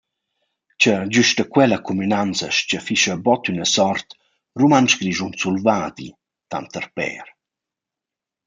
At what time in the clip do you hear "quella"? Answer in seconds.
1.55-1.77